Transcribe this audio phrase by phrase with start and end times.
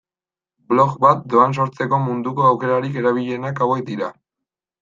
[0.71, 4.11] Blog bat doan sortzeko munduko aukerarik erabilienak hauek dira.